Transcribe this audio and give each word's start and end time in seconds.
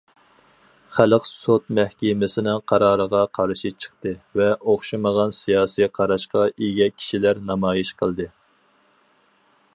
خەلق 0.99 1.27
سوت 1.31 1.67
مەھكىمىسىنىڭ 1.79 2.63
قارارىغا 2.71 3.21
قارشى 3.39 3.73
چىقتى 3.85 4.15
ۋە 4.41 4.49
ئوخشىمىغان 4.73 5.37
سىياسىي 5.43 5.91
قاراشقا 5.99 6.49
ئىگە 6.55 6.91
كىشىلەر 6.97 7.47
نامايىش 7.53 7.97
قىلدى. 8.03 8.31